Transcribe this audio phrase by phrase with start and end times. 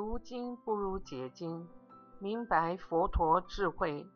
[0.00, 1.68] 读经不如解经，
[2.20, 4.06] 明白佛陀智慧，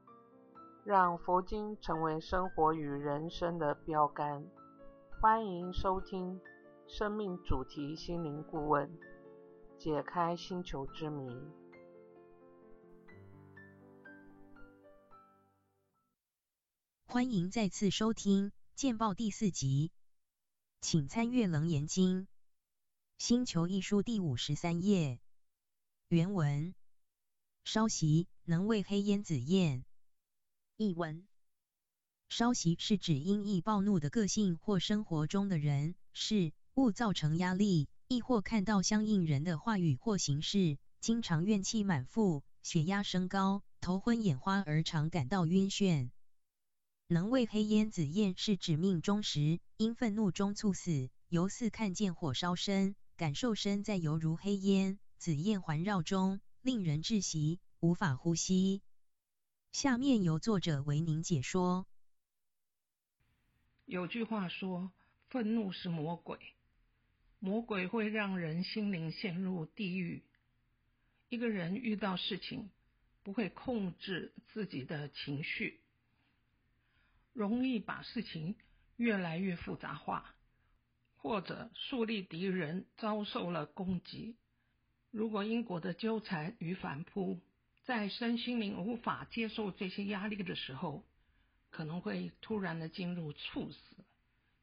[0.83, 4.47] 让佛经成为生活与人生的标杆。
[5.21, 6.41] 欢迎收听
[6.89, 8.89] 《生命主题心灵顾问》，
[9.79, 11.29] 解开星球之谜。
[17.05, 19.93] 欢迎再次收听《见报》第四集，
[20.81, 22.21] 请参阅《楞严经》
[23.19, 25.21] 《星球》一书第五十三页。
[26.15, 26.77] 原文：
[27.65, 29.85] 稍息能为黑烟紫焰。
[30.77, 31.27] 译文：
[32.29, 46.11] 稍息是指因易暴怒的个性或生活中的人事物造成压力，亦或看到相应人的话语或形式，经常怨气满腹、血压升高、头昏眼花而常感到晕眩。
[47.09, 58.83] 能为黑烟紫焰是指命中时因愤怒中猝死，由似看见火烧身，感受身在犹如黑烟紫焰环绕中，令人窒息，无法呼吸。
[59.73, 61.87] 下面由作者为您解说。
[63.87, 64.93] 有句话说，
[65.31, 66.39] 愤怒是魔鬼，
[67.39, 70.23] 魔鬼会让人心灵陷入地狱。
[71.31, 72.69] 一个人遇到事情，
[73.23, 75.81] 不会控制自己的情绪。
[77.33, 78.57] 容易把事情
[78.97, 80.35] 越来越复杂化，
[81.17, 84.37] 或者树立敌人，遭受了攻击。
[85.15, 87.39] 如果因果的纠缠与反扑，
[87.85, 91.05] 在身心灵无法接受这些压力的时候，
[91.71, 93.79] 可能会突然的进入猝死，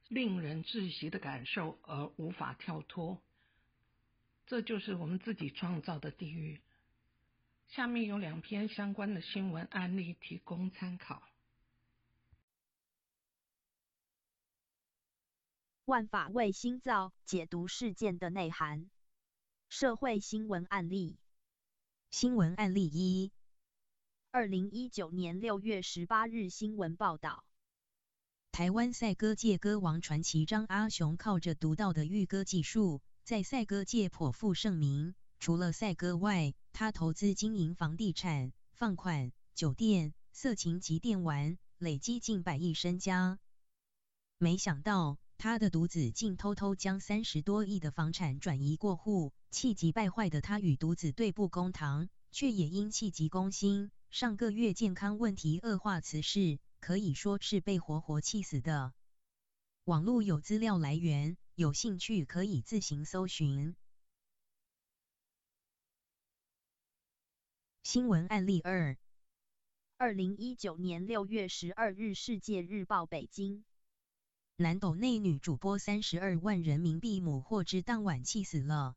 [0.09, 3.21] 令人窒息的感受而无法跳脱。
[4.45, 6.59] 这就是我们自己创造的地狱。
[7.69, 11.23] 下面有两篇相关的新闻案例提供参考。
[15.85, 18.89] 万法为心造，解读事件的内涵。
[19.71, 21.15] 社会新闻案例。
[22.09, 23.31] 新闻案例一：
[24.29, 27.45] 二零一九年六月十八日新闻报道，
[28.51, 35.15] 台湾赛歌界歌王传奇张阿雄靠着独到的御歌技术，在赛歌界颇负盛名。
[35.39, 43.39] 除了赛歌外，他投资经营房地产、放款、酒店、色情及电玩，累积近百亿身家。
[44.37, 45.17] 没想到。
[45.41, 58.93] 他的独子竟偷偷将三十多亿的房产转移过户，气急败坏的他与独子对簿公堂，却也因气急攻心，上个月健康问题恶化辞世，可以说是被活活气死的。
[59.83, 63.75] 网络有资料来源，有兴趣可以自行搜寻。
[67.81, 68.95] 新闻案例二：
[69.97, 73.65] 二零一九年六月十二日，《世界日报》北京。
[74.61, 78.95] 南斗内女主播三十二万人民币母获知当晚气死了。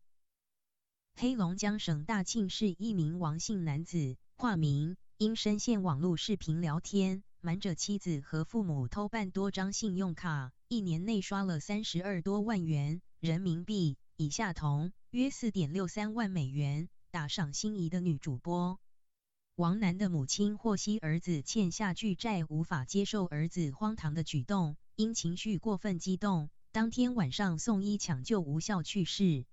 [1.14, 18.78] 黑龙江省大庆市一名王姓男子，化名，因深陷网络视频聊天，瞒着妻子和父母偷办多张信用卡，一年内刷了三十二多万元人民币，以下同约四点六三万美元，打赏心仪的女主播。
[19.56, 24.76] 王楠的母亲获悉儿子欠下巨债，无法接受儿子荒唐的举动。
[24.96, 29.44] 因情绪过分激动，当天晚上送医抢救无效去世。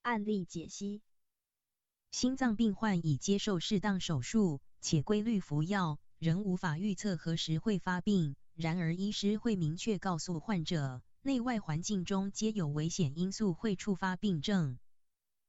[0.00, 1.02] 案例解析：
[2.10, 8.34] 心脏病患已接受适当手术，且规律服药，仍无法预测何时会发病。
[8.54, 14.78] 然而，医师会明确告诉患者，内外环境中皆有危险因素会触发病症。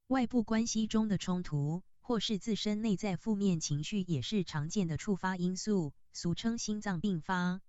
[0.08, 1.82] 外部关系中的冲突。
[2.06, 7.62] 或是自身内在负面情绪也是常见的触发因素，俗称心脏病发。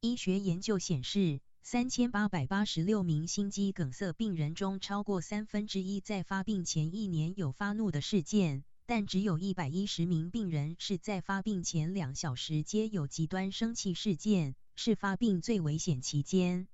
[0.00, 16.68] 医学研究显示，三千八百八十六名心肌梗塞病人中，超过三分之一在发病前一年有发怒的事件，但只有一百一十名病人是在发病前两小时皆有极端生气事件，是发病最危险期间。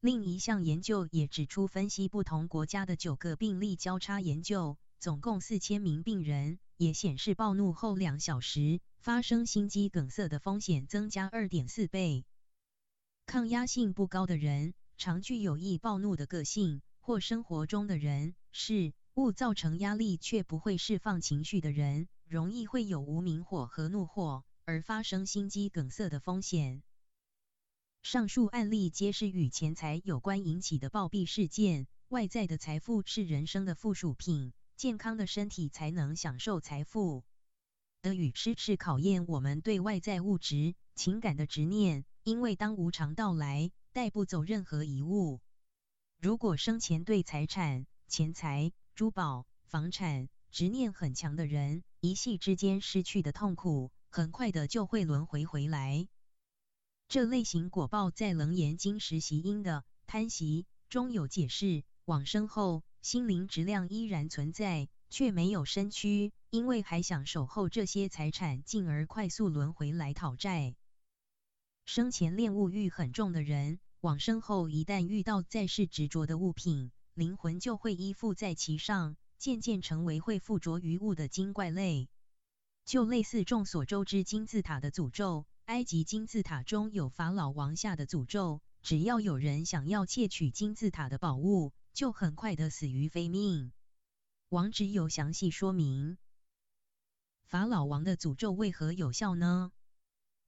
[0.00, 4.76] 另一项研究也指出，分析不同国家的九个病例交叉研究。
[5.00, 12.26] 总共四千名病人也显示，暴怒后两小时发生心肌梗塞的风险增加二点四倍。
[13.24, 26.82] 抗压性不高的人，常具有易暴怒的个性，或生活中的人事物造成压力却不会释放情绪的人，容易会有无名火和怒火而发生心肌梗塞的风险。
[28.02, 31.86] 上述案例皆是与钱财有关引起的暴毙事件。
[32.08, 34.52] 外在的财富是人生的附属品。
[34.80, 37.22] 健康的身体才能享受财富。
[38.00, 45.42] 得与失是考验我们对外在物质情感的执念，因为当无常到来，带不走任何遗物。
[46.18, 56.08] 如果生前对财产、钱财、珠宝、房产执念很强的人，一夕之间失去的痛苦，很快的就会轮回回来。
[57.06, 70.74] 这类型果报在《楞严经》实习因的贪习中有解释，往生后心灵质量依然存在，却没有身躯，因为还想守候这些财产，进而快速轮回来讨债。
[71.86, 82.08] 生前恋物欲很重的人，往生后一旦遇到在世执着的物品，灵魂就会依附在其上，渐渐成为会附着于物的精怪类。
[82.84, 93.72] 就类似众所周知金字塔的诅咒，埃及金字塔中有法老王下的诅咒，只要有人想要窃取金字塔的宝物，就很快的死于非命。
[94.48, 96.18] 王旨有详细说明。
[97.44, 99.72] 法老王的诅咒为何有效呢？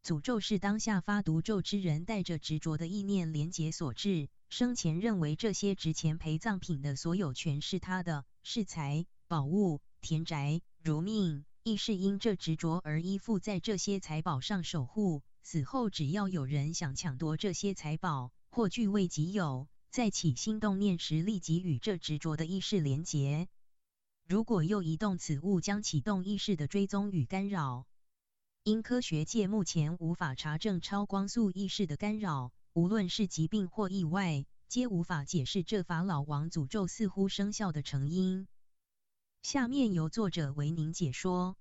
[0.05, 11.45] 诅咒是当下发毒咒之人带着执着的意念连结所致，生前认为这些值钱陪葬品的所有权是他的，是财宝物、田宅、如命。
[11.65, 23.47] 亦是因这执着而依附在这些财宝上守护，死后只要有人想抢夺这些财宝或据为己有，在起心动念时立即与这执着的意识连结。
[24.27, 27.87] 如果又移动此物，将启动意识的追踪与干扰。
[28.63, 38.49] 因科学界目前无法查证超光速意识的干扰，无论是疾病或意外，皆无法解释这法老王诅咒似乎生效的成因。
[39.43, 41.59] 下面由作者为您解说。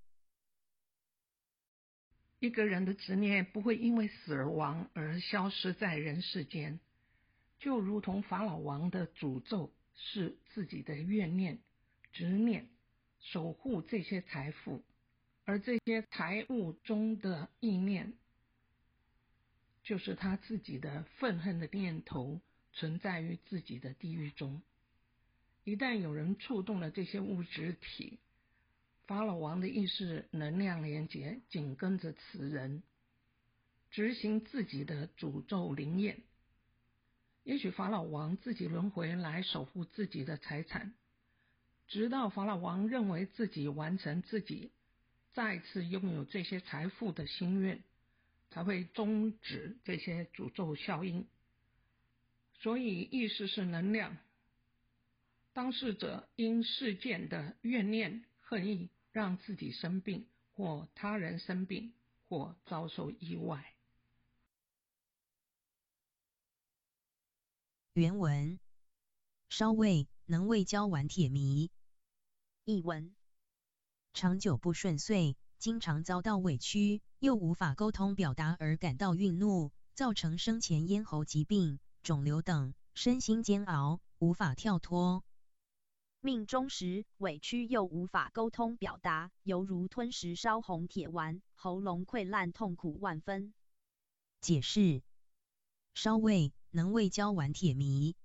[2.38, 6.80] 一个人的执念不会因为死亡而消失在人世间，
[7.62, 11.60] 就如同法老王的诅咒是自己的怨念、
[12.12, 12.68] 执念
[13.20, 14.82] 守护这些财富，
[15.44, 18.14] 而这些财物中的意念，
[19.84, 22.40] 就是他自己的愤恨的念头
[22.72, 24.60] 存在于自己的地狱中。
[25.62, 28.18] 一旦有人触动了这些物质体，
[29.06, 32.82] 法老王的意识能量连接紧跟着此人，
[33.92, 36.24] 执行自己的诅咒灵验。
[37.44, 40.94] 也许法老王自己轮回来守护自己的财产，
[41.88, 44.70] 直到法老王认为自己完成自己
[45.32, 47.82] 再次拥有这些财富的心愿，
[48.50, 51.26] 才会终止这些诅咒效应。
[52.60, 54.16] 所以，意识是能量。
[55.52, 61.92] 当事者因事件的怨念、恨意，让自己生病，或他人生病，
[62.28, 63.71] 或遭受意外。
[67.94, 68.58] 原文：
[69.50, 71.70] 稍未能未交完铁迷。
[72.64, 73.14] 译文：
[74.14, 85.22] 长久不顺遂，经常遭到委屈，又无法沟通表达而感到愠怒，造成生前咽喉疾病、肿瘤等，身心煎熬，无法跳脱。
[86.22, 93.52] 命中时委屈又无法沟通表达，犹如吞食烧红铁丸，喉咙溃烂，痛苦万分。
[94.40, 95.02] 解释：
[95.92, 98.16] 烧胃能为焦丸铁迷，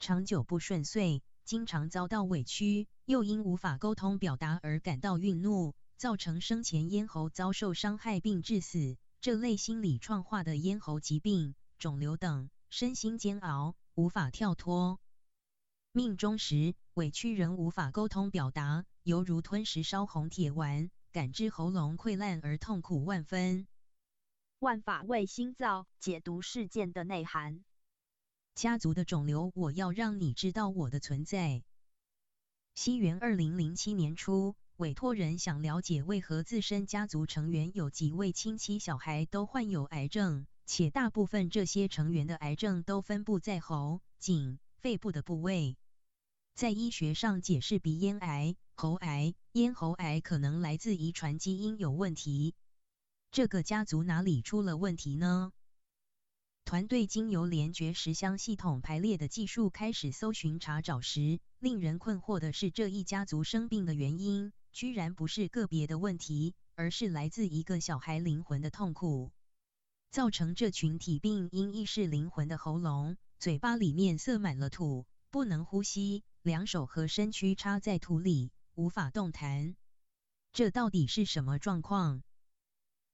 [0.00, 8.96] 长久不顺遂，经常遭到委屈，又因无法沟通表达而感到愠怒，造成生前咽喉遭受伤害并致死。
[9.20, 14.98] 这类心理创化的咽喉疾病、肿瘤等，身心煎熬，无法跳脱。
[15.92, 23.66] 命中时委屈仍无法沟通表达，犹如吞食烧红铁丸，感知喉咙溃烂而痛苦万分。
[24.62, 27.64] 万法为心造，解读事件的内涵。
[28.54, 31.64] 家族的肿瘤，我要让你知道我的存在。
[32.72, 45.76] 西元二零零七年初，委托人想了解为何自身家族成员有几位亲戚小孩都患有癌症，且大部分这些成员的癌症都分布在喉、颈、肺部的部位。
[46.54, 52.54] 在医学上解释鼻咽癌、喉癌、咽喉癌可能来自遗传基因有问题。
[53.32, 55.52] 这个家族哪里出了问题呢？
[56.66, 69.32] 团队经由联觉十箱系统排列的技术开始搜寻查找时，令人困惑的是，这一家族生病的原因居然不是个别的问题，而是来自一个小孩灵魂的痛苦，
[70.10, 76.22] 造成这群体病因意识灵魂的喉咙、嘴巴里面塞满了土，不能呼吸。
[76.42, 79.74] 两手和身躯插在土里，无法动弹。
[80.52, 82.22] 这到底是什么状况？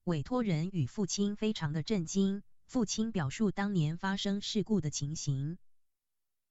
[0.09, 2.43] 委托人与父亲非常的震惊。
[2.65, 5.59] 父亲表述当年发生事故的情形。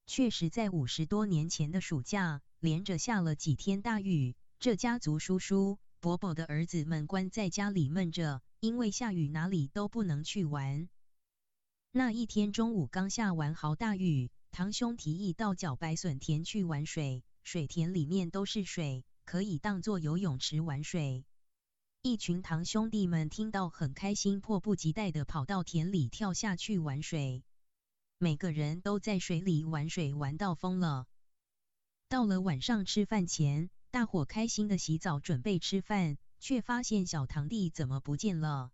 [0.06, 10.88] 确实，在五十多年前的暑假，连着下了几天大雨，这家族叔叔伯伯的儿子们关在家里闷着，因为下雨哪里都不能去玩。
[11.92, 21.26] 那一天中午刚下完好大雨，堂兄提议到角白笋田去玩水，水田里面都是水，可以当作游泳池玩水。
[22.02, 27.44] 一群堂兄弟们听到很开心，迫不及待地跑到田里跳下去玩水。
[28.18, 31.06] 每个人都在水里玩水玩到疯了。
[32.08, 38.72] 到了晚上吃饭前，大伙开心的洗澡准备吃饭，却发现小堂弟怎么不见了。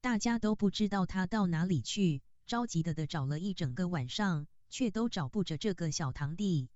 [0.00, 6.68] 大家都不知道他到哪里去，着急的的找了一整个晚上，却都找不着这个小堂弟。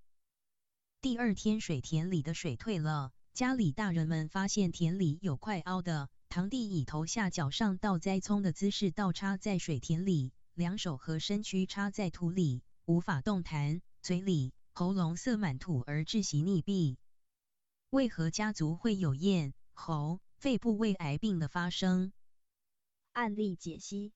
[1.00, 3.12] 第二天水田里的水退了。
[3.34, 16.96] 家里大人们发现田里有块凹的，堂弟以头下脚上倒栽葱的姿势倒插在水田里，两手和身躯插在土里，无法动弹，嘴里、喉咙塞满土而窒息溺毙。
[17.88, 22.12] 为何家族会有咽、喉、肺部胃癌病的发生？
[23.12, 24.12] 案例解析：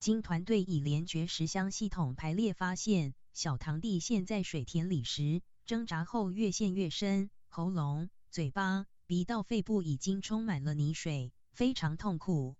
[0.00, 7.30] 经团队以联觉十香系统排列发现，小堂弟陷在水田里时，挣扎后越陷越深。
[7.52, 12.54] 喉咙、嘴巴、鼻到肺部已经充满了泥水，非常痛苦，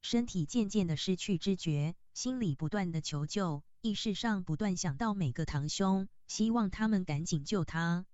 [0.00, 8.06] 身体渐渐的失去知觉，心里不断的求救，意识上不断想到每个堂兄，希望他们赶紧救他。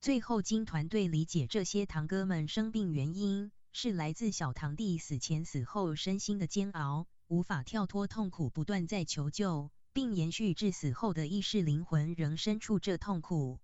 [0.00, 13.60] 最后经团队理解，这些堂哥们生病原因是来自小堂弟死前死后身心的煎熬，无法跳脱痛苦，不断在求救，并延续至死后的意识灵魂仍身处这痛苦。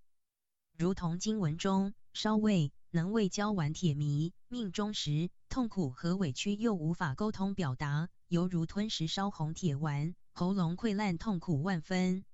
[0.78, 12.26] 如同经文中，烧味能为焦丸铁迷，命中时痛苦和委屈又无法沟通表达，犹如吞食烧红铁丸，喉咙溃烂，痛苦万分。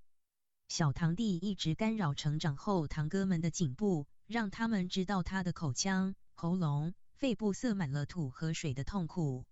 [0.69, 9.45] 小堂弟一直干扰成长后堂哥们的颈部，让他们知道他的口腔、喉咙、肺部塞满了土和水的痛苦，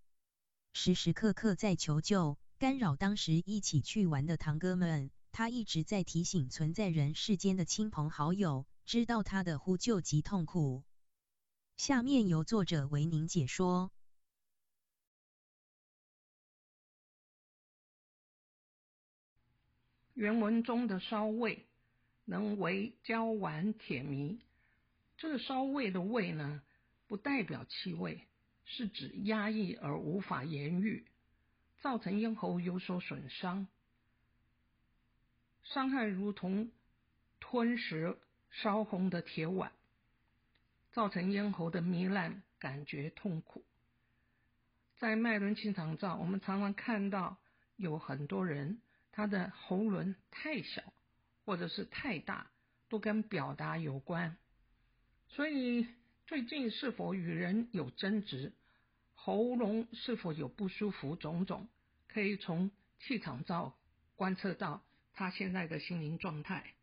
[0.72, 5.12] 时时刻刻在求救，干扰当时一起去玩的堂哥们。
[5.32, 8.66] 他一直在提醒存在人世间的亲朋好友。
[8.90, 10.82] 知道他的呼救及痛苦。
[11.76, 13.92] 下面由作者为您解说。
[20.14, 21.68] 原文中的烧味
[22.24, 24.40] 能为焦丸铁迷，
[25.16, 26.60] 这个烧味的味呢，
[27.06, 28.26] 不代表气味，
[28.64, 31.06] 是指压抑而无法言喻，
[31.80, 33.68] 造成咽喉有所损伤，
[35.62, 36.72] 伤害如同
[37.38, 38.18] 吞食。
[38.50, 39.72] 烧红的铁碗，
[40.92, 43.64] 造成咽喉的糜烂，感觉痛苦。
[44.98, 47.38] 在脉轮清肠照，我们常常看到
[47.76, 50.82] 有很多人，他的喉轮太小
[51.44, 52.50] 或者是太大，
[52.88, 54.36] 都跟表达有关。
[55.28, 55.86] 所以
[56.26, 58.52] 最近是否与人有争执，
[59.14, 61.68] 喉咙是否有不舒服，种种
[62.08, 63.78] 可以从气场照
[64.16, 64.82] 观测到
[65.14, 66.74] 他现在的心灵状态。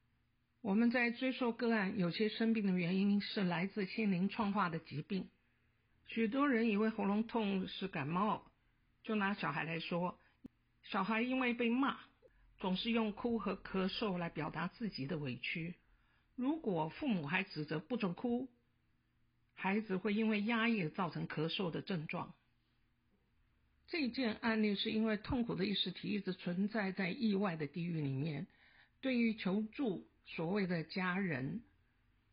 [0.67, 5.29] 我们在追溯个案，有些生病的原因是来自心灵创化的疾病。
[6.07, 8.43] 许多人以为喉咙痛是感冒，
[9.01, 10.19] 就拿小孩来说，
[10.83, 11.97] 小孩因为被骂，
[12.59, 15.75] 总是用哭和咳嗽来表达自己的委屈。
[16.35, 18.49] 如果父母还指责不准哭，
[19.55, 22.33] 孩子会因为压抑造成咳嗽的症状。
[23.87, 28.47] 这件案例是因为痛苦的意识体一直存在在意外的地狱里面，
[28.99, 30.05] 对于求助。
[30.35, 31.61] 所谓的家人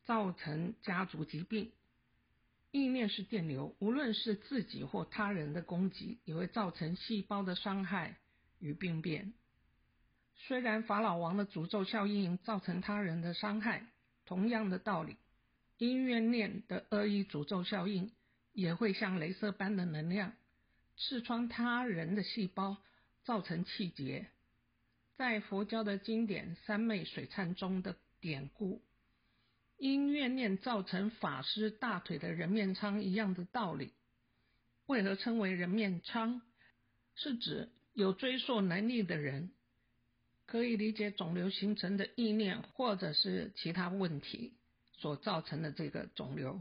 [0.04, 1.72] 造成家族疾病，
[2.70, 8.18] 意念是电流，无论是自己或他人的攻击，也会造成细胞的伤害
[8.58, 9.32] 与病变。
[10.36, 13.86] 虽然法老王的诅咒效应造成他人的伤害，
[14.26, 15.16] 同样的道理，
[15.78, 18.10] 因怨念的恶意诅咒效应
[18.52, 20.32] 也会像镭射般的能量
[20.96, 22.76] 刺穿他人的细胞，
[23.22, 24.28] 造成气结。
[25.16, 28.83] 在佛教的经典《三昧水忏》中的典故，
[29.78, 33.92] 因怨念造成法师大腿的人面疮一样的道理。
[34.87, 36.42] 为何称为人面疮？
[37.14, 39.52] 是指有追溯能力的人，
[40.47, 44.54] 可以理解肿瘤形成的意念或者是其他问题
[44.94, 46.61] 所造成的这个肿瘤。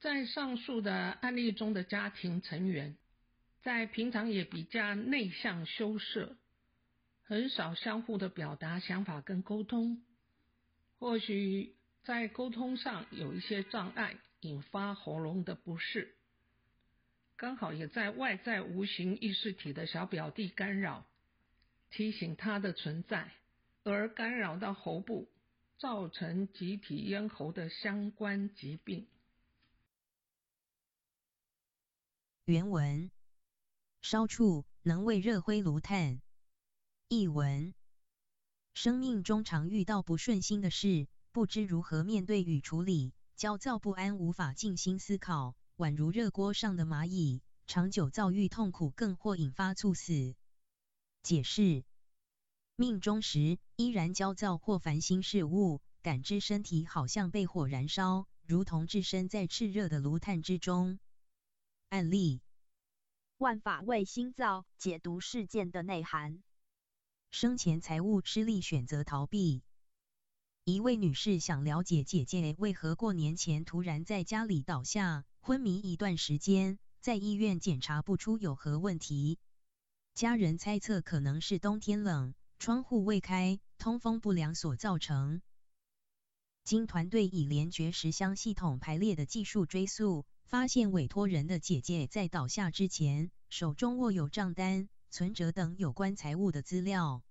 [0.00, 2.96] 在上述的案例中的家庭成员，
[3.62, 6.36] 在平常也比较内向羞涩。
[7.32, 10.02] 很少相互的表达想法跟沟通，
[10.98, 16.14] 或许在沟通上有一些障碍，引发喉咙的不适。
[17.36, 21.06] 刚好也在外在无形意识体的小表弟干扰，
[21.88, 23.32] 提醒他的存在，
[23.82, 25.26] 而干扰到喉部，
[25.78, 29.08] 造成集体咽喉的相关疾病。
[32.44, 33.10] 原文：
[34.02, 36.20] 烧处能为热灰炉炭。
[37.14, 37.74] 译文：
[38.72, 50.34] 生命中常遇到不顺心的事，不知如何面对与处理，焦躁不安，无法静心思考，宛如热锅上的蚂蚁，长久遭遇痛苦，更或引发猝死。
[51.22, 51.84] 解释：
[52.76, 60.98] 命中时依然焦躁或烦心事物，感知身体好像被火燃烧，如同置身在炽热的炉炭之中。
[61.90, 62.40] 案例：
[63.36, 66.42] 万法为心造，解读事件的内涵。
[67.32, 69.62] 生前财务失利，选择逃避。
[70.64, 79.38] 一位女士想了解姐姐为何过年前突然在家里倒下，昏迷一段时间，在医院检查不出有何问题。
[80.14, 85.40] 家人猜测可能是冬天冷，窗户未开，通风不良所造成。
[86.64, 90.26] 经团队以联觉十箱系统排列的技术追溯。
[90.44, 97.22] 发现委托人的姐姐在倒下之前，手中握有账单、存折等有关财务的资料。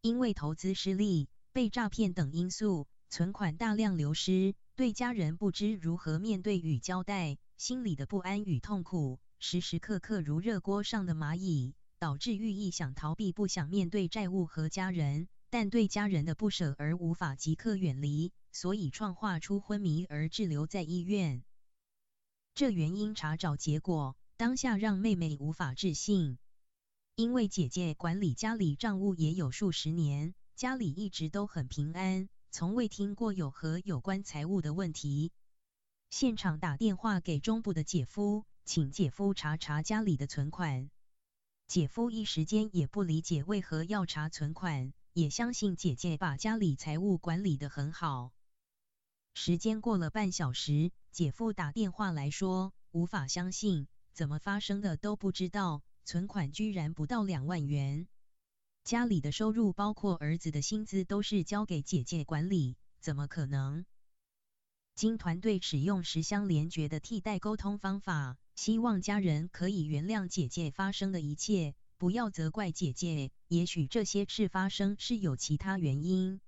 [0.00, 21.44] 因为投资失利、被诈骗等因素，存款大量流失，对家人不知如何面对与交代，心里的不安与痛苦，时时刻刻如热锅上的蚂蚁，导致寓意想逃避、不想面对债务和家人，但对家人的不舍而无法即刻远离，所以创化出昏迷而滞留在医院。
[22.56, 26.38] 这原因查找结果，当下让妹妹无法置信。
[27.16, 35.30] 因为姐姐管理家里账务也有数十年，家里一直都很平安，从未听过有何有关财务的问题。
[36.10, 40.90] 现场打电话给中部的姐夫，请姐夫查查家里的存款。
[41.68, 48.32] 姐夫一时间也不理解为何要查存款，也相信姐姐把家里财务管理得很好。
[49.34, 58.06] 时间过了半小时，姐夫打电话来说，无法相信，怎么发生的都不知道，存款居然不到两万元。
[58.84, 63.86] 家里的收入包括儿子的薪资都是交给姐姐管理，怎么可能？
[64.94, 76.40] 经团队使用十相连觉的替代沟通方法，希望家人可以原谅姐姐发生的一切，不要责怪姐姐，也许这些事发生是有其他原因。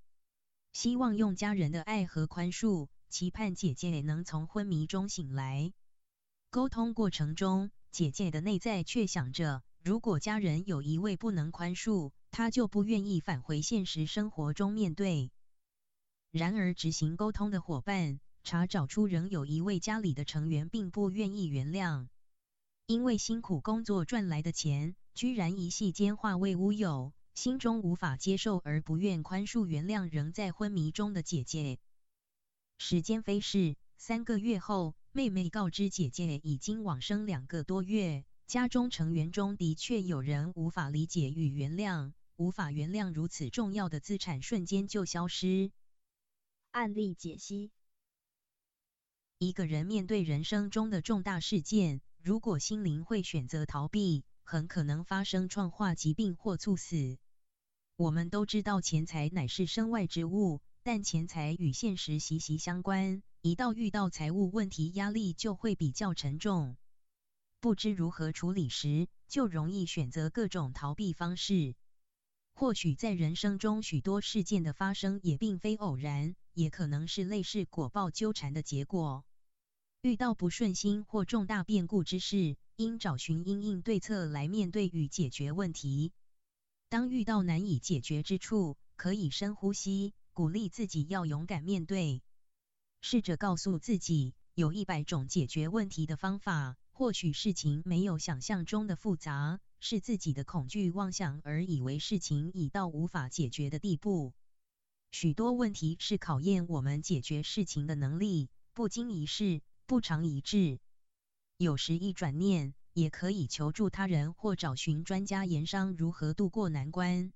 [0.71, 5.73] 希望用家人的爱和宽恕，期盼姐姐能从昏迷中醒来。
[6.51, 15.31] 沟通过程中，姐姐的内在却想着，如果家人有一位不能宽恕，她就不愿意返回现实生活中面对。
[16.29, 22.07] 然而，执行沟通的伙伴查找出，仍有一位家里的成员并不愿意原谅，
[22.85, 27.13] 因为辛苦工作赚来的钱，居然一夕间化为乌有。
[27.33, 31.79] 心中无法接受而不愿宽恕原谅仍在昏迷中的姐姐。
[32.77, 38.25] 时间飞逝，三个月后，妹妹告知姐姐已经往生两个多月。
[38.45, 45.71] 家中成员中的确有人无法理解与原谅，无法原谅如此重要的资产瞬间就消失。
[46.69, 47.71] 案例解析：
[49.39, 57.17] 一个人面对人生中的重大事件，如果心灵会选择逃避，很可能发生创化疾病或猝死。
[57.95, 63.21] 我们都知道钱财乃是身外之物，但钱财与现实息息相关。
[63.41, 66.77] 一到遇到财务问题，压力就会比较沉重。
[67.59, 71.75] 不知如何处理时，就容易选择各种逃避方式。
[72.53, 79.25] 或许在人生中许多事件的发生也并非偶然，也可能是类似果报纠缠的结果。
[80.01, 86.13] 遇到不顺心或重大变故之事，应找寻因应对策来面对与解决问题。
[86.87, 92.21] 当遇到难以解决之处，可以深呼吸，鼓励自己要勇敢面对。
[93.01, 96.77] 试着告诉自己，有一百种解决问题的方法。
[96.91, 104.35] 或许事情没有想象中的复杂，是自己的恐惧妄想而以为事情已到无法解决的地步。
[105.09, 110.77] 许多问题是考验我们解决事情的能力，不经一事不长一智。
[111.57, 112.75] 有时一转念。
[112.93, 117.31] 也可以求助他人或找寻专家研商如何度过难关。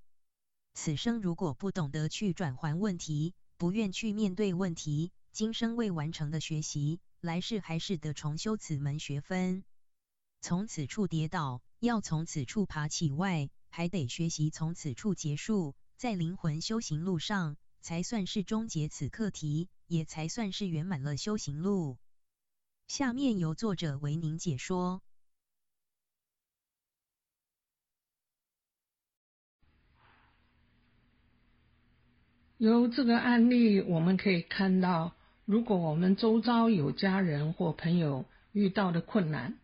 [0.74, 9.64] 此生如果不懂得去转还问题，不愿去面对问题，今生未完成的学习，来世还是得重修此门学分。
[10.40, 21.98] 从此处跌倒，要从此处爬起外，还得学习从此处结束，在灵魂修行路上，才算是终结此课题，也才算是圆满了修行路。
[22.88, 25.04] 下面由作者为您解说。
[32.62, 39.58] 由这个案例，我们可以看到，如果我们周遭有家人或朋友遇到的困难，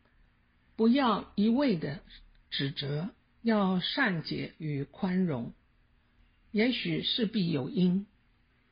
[0.75, 1.99] 不要一味的
[2.49, 3.11] 指责，
[3.43, 5.53] 要善解与宽容。
[6.49, 8.07] 也许势必有因，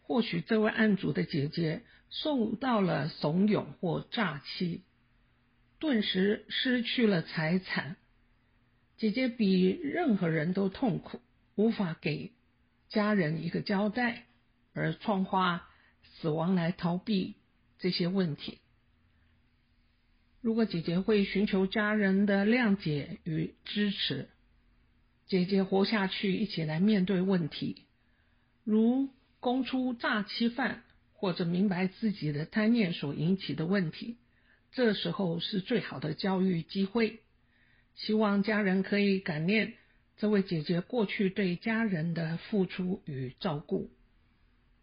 [0.01, 4.81] 或许这位案主的姐姐受到了怂恿或诈欺，
[5.77, 7.95] 顿时失去了财产。
[8.97, 11.21] 姐姐比任何人都痛苦，
[11.53, 12.31] 无法给
[12.89, 14.25] 家人一个交代，
[14.73, 15.69] 而创化
[16.19, 17.35] 死亡来逃避
[17.79, 18.59] 这些问题。
[20.41, 24.29] 如果姐姐会寻求家人的谅解与支持，
[25.27, 27.85] 姐姐活下去，一起来面对问题，
[28.63, 34.17] 如供出诈欺犯，或者明白自己的贪念所引起的问题，
[34.71, 37.21] 这时候是最好的教育机会。
[37.95, 39.73] 希望家人可以感念
[40.17, 43.89] 这位姐姐过去对家人的付出与照顾，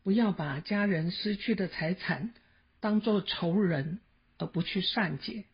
[0.03, 2.35] 不要把家人失去的财产
[2.81, 4.01] 当做仇人，
[4.39, 5.45] 而不去善解。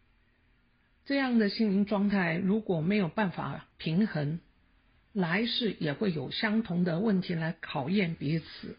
[1.05, 4.41] 这样的心灵状态如果没有办法平衡，
[5.12, 8.77] 来世也会有相同的问题来考验彼此，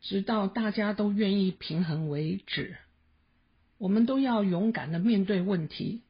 [0.00, 2.76] 直到大家都愿意平衡为止。
[3.76, 6.02] 我们都要勇敢的面对问题。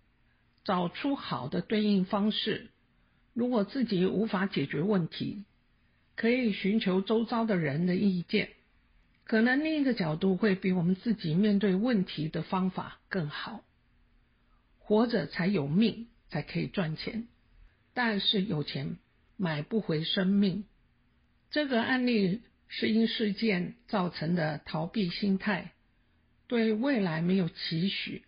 [0.64, 2.69] 找出好的对应方式。
[3.38, 5.44] 如果自己无法解决问题，
[6.16, 8.48] 可以寻求周遭的人的意见。
[9.22, 13.62] 可能另一个角度会比我们自己面对问题的方法更好。
[14.81, 17.29] 活着才有命，才可以赚钱。
[17.94, 18.96] 但是有钱
[19.37, 20.64] 买不回生命。
[21.53, 25.70] 这个案例是因事件造成的逃避心态，
[26.48, 28.24] 对未来没有期许。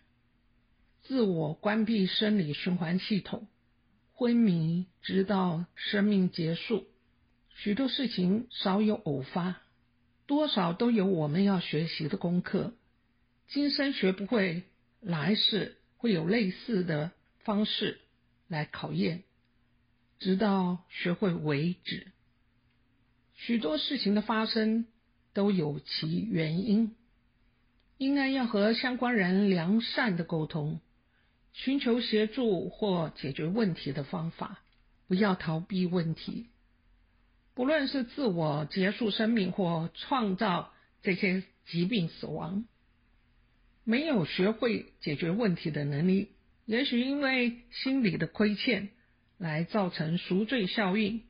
[1.03, 3.49] 自我关闭生理循环系统，
[4.21, 6.85] 昏迷直到生命结束。
[7.55, 9.59] 许多事情少有偶发，
[10.27, 12.75] 多少都有我们要学习的功课。
[13.47, 14.61] 今生学不会，
[14.99, 17.99] 来世会有类似的方式
[18.47, 19.23] 来考验，
[20.19, 22.11] 直到学会为止。
[23.33, 24.85] 许多事情的发生
[25.33, 26.95] 都有其原因，
[27.97, 30.79] 应该要和相关人良善的沟通。
[31.53, 34.59] 寻求协助或解决问题的方法，
[35.07, 36.47] 不要逃避问题。
[37.53, 42.65] 不论是自我结束生命或创造这些疾病死亡，
[43.83, 46.29] 没有学会解决问题的能力，
[46.65, 48.89] 也许因为心理的亏欠，
[49.37, 51.23] 来造成赎罪效应，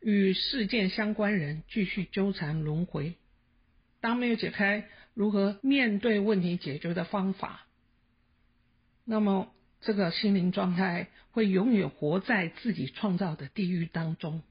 [0.00, 3.14] 与事件相关人继续纠缠轮回。
[4.00, 7.66] 当没有解开如何面对问题解决的方法，
[9.04, 9.52] 那么。
[9.80, 14.42] 这个心灵状态会永远活在自己创造的地狱当中。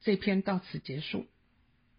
[0.00, 1.26] 这篇到此结束。